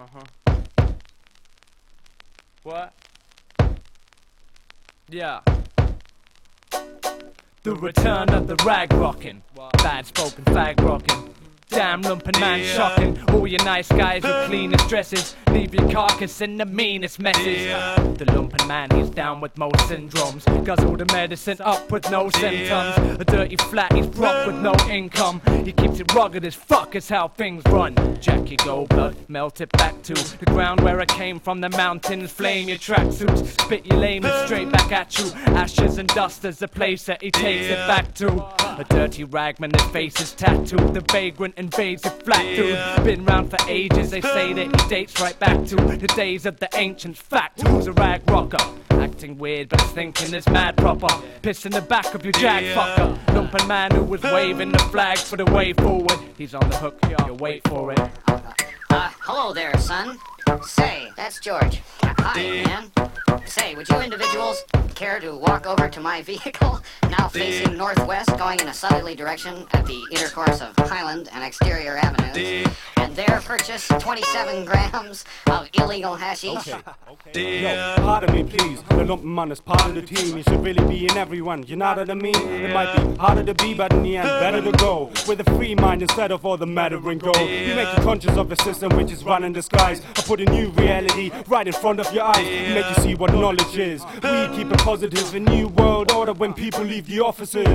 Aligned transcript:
Uh-huh. 0.00 0.86
What? 2.62 2.94
Yeah. 5.10 5.40
The 7.62 7.74
return 7.74 8.30
of 8.30 8.46
the 8.46 8.56
rag 8.64 8.94
rockin', 8.94 9.42
bad 9.82 10.06
spoken 10.06 10.44
fag 10.44 10.82
rockin'. 10.82 11.34
Damn 11.70 12.02
lumpin' 12.02 12.38
man 12.40 12.64
shocking. 12.64 13.18
All 13.30 13.46
your 13.46 13.62
nice 13.64 13.88
guys 13.88 14.22
with 14.24 14.46
cleanest 14.46 14.88
dresses 14.88 15.36
leave 15.52 15.72
your 15.72 15.88
carcass 15.90 16.40
in 16.40 16.56
the 16.56 16.66
meanest 16.66 17.20
messes. 17.20 17.68
The 18.18 18.24
lumpin' 18.32 18.66
man, 18.66 18.90
he's 18.90 19.08
down 19.08 19.40
with 19.40 19.56
most 19.56 19.76
syndromes. 19.76 20.44
Guzzle 20.64 20.96
the 20.96 21.06
medicine 21.06 21.58
up 21.60 21.90
with 21.92 22.10
no 22.10 22.28
symptoms. 22.30 23.20
A 23.20 23.24
dirty 23.24 23.56
flat, 23.56 23.92
he's 23.92 24.08
broke 24.08 24.48
with 24.48 24.56
no 24.56 24.74
income. 24.88 25.40
He 25.64 25.72
keeps 25.72 26.00
it 26.00 26.12
rugged 26.12 26.44
as 26.44 26.56
fuck, 26.56 26.96
is 26.96 27.08
how 27.08 27.28
things 27.28 27.62
run. 27.66 27.94
Jackie 28.20 28.56
Goldblood, 28.56 29.28
melt 29.28 29.60
it 29.60 29.70
back 29.72 30.02
to 30.02 30.14
the 30.14 30.46
ground 30.46 30.80
where 30.80 30.98
it 31.00 31.08
came 31.08 31.38
from. 31.38 31.60
The 31.60 31.70
mountains 31.70 32.32
flame 32.32 32.68
your 32.68 32.78
tracksuits, 32.78 33.46
spit 33.60 33.86
your 33.86 33.98
lame 33.98 34.24
and 34.24 34.46
straight 34.46 34.70
back 34.70 34.90
at 34.90 35.16
you. 35.18 35.30
Ashes 35.54 35.98
and 35.98 36.08
dust 36.08 36.44
is 36.44 36.58
the 36.58 36.68
place 36.68 37.04
that 37.04 37.22
he 37.22 37.30
takes 37.30 37.66
it 37.66 37.86
back 37.86 38.12
to. 38.14 38.59
A 38.80 38.84
dirty 38.84 39.24
ragman, 39.24 39.72
his 39.74 39.82
face 39.90 40.18
is 40.22 40.32
tattooed. 40.32 40.94
The 40.94 41.04
vagrant 41.12 41.54
invades 41.58 42.02
your 42.02 42.14
flat, 42.14 42.56
dude. 42.56 43.04
Been 43.04 43.26
round 43.26 43.50
for 43.50 43.58
ages, 43.68 44.10
they 44.10 44.22
say 44.22 44.54
that 44.54 44.80
he 44.80 44.88
dates 44.88 45.20
right 45.20 45.38
back 45.38 45.66
to 45.66 45.76
the 45.76 46.06
days 46.16 46.46
of 46.46 46.58
the 46.60 46.68
ancient 46.76 47.18
Fact, 47.18 47.60
who's 47.60 47.86
a 47.88 47.92
rag 47.92 48.22
rocker? 48.30 48.56
Acting 48.92 49.36
weird, 49.36 49.68
but 49.68 49.82
thinking 49.82 50.32
it's 50.32 50.48
mad 50.48 50.78
proper. 50.78 51.08
Piss 51.42 51.66
in 51.66 51.72
the 51.72 51.82
back 51.82 52.14
of 52.14 52.24
your 52.24 52.32
jag 52.32 52.74
fucker. 52.74 53.34
Lumpin' 53.34 53.66
man 53.68 53.90
who 53.90 54.02
was 54.02 54.22
waving 54.22 54.72
the 54.72 54.78
flag 54.78 55.18
for 55.18 55.36
the 55.36 55.44
way 55.44 55.74
forward. 55.74 56.18
He's 56.38 56.54
on 56.54 56.66
the 56.70 56.76
hook, 56.76 56.98
you 57.26 57.34
wait 57.34 57.68
for 57.68 57.92
it. 57.92 58.00
Uh, 58.28 59.10
hello 59.20 59.52
there, 59.52 59.76
son. 59.76 60.16
Say, 60.62 61.10
that's 61.18 61.38
George. 61.38 61.82
Hi, 62.02 62.64
man. 62.64 62.90
Say, 63.50 63.74
would 63.74 63.88
you 63.88 64.00
individuals 64.00 64.64
care 64.94 65.18
to 65.18 65.34
walk 65.34 65.66
over 65.66 65.88
to 65.88 66.00
my 66.00 66.22
vehicle, 66.32 66.80
now 67.10 67.26
facing 67.26 67.76
northwest, 67.76 68.28
going 68.38 68.60
in 68.60 68.68
a 68.68 68.72
southerly 68.72 69.16
direction 69.16 69.66
at 69.72 69.84
the 69.86 70.00
intercourse 70.12 70.60
of 70.60 70.72
Highland 70.76 71.28
and 71.32 71.42
Exterior 71.42 71.96
Avenues, 71.96 72.68
and 73.20 73.28
there 73.28 73.40
purchase 73.40 73.88
27 73.88 74.64
grams 74.64 75.24
of 75.46 75.68
illegal 75.74 76.14
hashish? 76.14 76.66
Yo, 77.34 77.94
pardon 77.96 78.34
me, 78.34 78.44
please. 78.44 78.82
The 78.82 79.04
lump 79.04 79.22
man 79.22 79.52
is 79.52 79.60
part 79.60 79.86
of 79.86 79.94
the 79.94 80.02
team. 80.02 80.36
You 80.36 80.42
should 80.42 80.62
really 80.62 80.84
be 80.86 81.06
in 81.06 81.16
everyone. 81.16 81.64
You 81.64 81.76
know 81.76 81.94
what 81.94 82.10
I 82.10 82.14
mean? 82.14 82.36
It 82.36 82.72
might 82.72 82.94
be 82.96 83.16
harder 83.16 83.44
to 83.44 83.54
be, 83.54 83.74
but 83.74 83.92
in 83.92 84.02
the 84.02 84.16
end, 84.16 84.28
better 84.28 84.62
to 84.62 84.72
go 84.72 85.10
with 85.28 85.40
a 85.40 85.44
free 85.56 85.74
mind 85.74 86.02
instead 86.02 86.30
of 86.30 86.46
all 86.46 86.56
the 86.56 86.66
matter 86.66 86.96
and 87.10 87.20
gold. 87.20 87.36
You 87.36 87.74
make 87.74 87.96
you 87.96 88.02
conscious 88.02 88.36
of 88.36 88.48
the 88.48 88.56
system 88.56 88.96
which 88.96 89.10
is 89.10 89.22
running 89.24 89.52
the 89.52 89.62
skies. 89.62 90.02
I 90.16 90.22
put 90.22 90.40
a 90.40 90.44
new 90.44 90.68
reality 90.70 91.30
right 91.48 91.66
in 91.66 91.72
front 91.72 92.00
of 92.00 92.12
your 92.14 92.24
eyes. 92.24 92.74
Make 92.74 92.96
you 92.96 93.02
see 93.02 93.14
what 93.14 93.32
knowledge 93.32 93.76
is. 93.76 94.04
We 94.14 94.56
keep 94.56 94.72
it 94.72 94.78
positive. 94.78 95.34
A 95.34 95.40
new 95.40 95.68
world 95.68 96.10
order 96.12 96.32
when 96.32 96.54
people 96.54 96.82
leave 96.82 97.06
the 97.06 97.20
offices. 97.20 97.66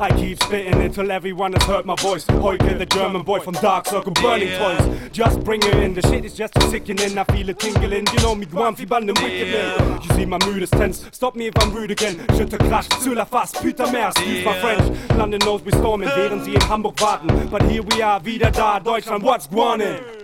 I 0.00 0.10
keep 0.16 0.42
spitting 0.42 0.80
until 0.80 1.10
everyone 1.10 1.52
has 1.54 1.62
heard 1.64 1.86
my 1.86 1.96
voice. 1.96 2.24
Hoike, 2.26 2.60
the 2.60 2.86
German 2.86 3.22
boy 3.22 3.40
from 3.40 3.54
Dark 3.54 3.86
Circle, 3.86 4.12
burning 4.12 4.48
toys. 4.58 4.91
Just 5.12 5.42
bring 5.44 5.62
it 5.62 5.74
in. 5.76 5.94
The 5.94 6.02
shit 6.02 6.24
is 6.24 6.34
just 6.34 6.54
sickening. 6.70 7.18
I 7.18 7.24
feel 7.24 7.48
it 7.48 7.58
tingling. 7.58 8.06
You 8.12 8.20
know 8.22 8.34
me, 8.34 8.46
Guanfi 8.46 8.88
band 8.88 9.08
and 9.08 9.18
wickedness. 9.18 10.04
You 10.04 10.14
see 10.14 10.26
my 10.26 10.38
mood 10.46 10.62
is 10.62 10.70
tense. 10.70 11.04
Stop 11.12 11.36
me 11.36 11.46
if 11.48 11.54
I'm 11.60 11.72
rude 11.72 11.90
again. 11.90 12.16
Je 12.36 12.44
te 12.44 12.56
crash 12.56 12.88
sur 13.00 13.14
la 13.14 13.24
face. 13.24 13.52
Putain 13.52 13.90
merde, 13.92 14.16
excuse 14.16 14.44
my 14.44 14.58
French. 14.60 15.10
London 15.16 15.40
knows 15.40 15.62
we're 15.62 15.76
storming, 15.78 16.08
während 16.08 16.44
sie 16.44 16.54
in 16.54 16.60
Hamburg 16.62 17.00
warten. 17.00 17.48
But 17.50 17.62
here 17.62 17.82
we 17.82 18.02
are, 18.02 18.20
wieder 18.20 18.50
da. 18.50 18.78
Deutschland, 18.78 19.22
what's 19.22 19.46
going 19.46 19.82
on? 19.82 20.21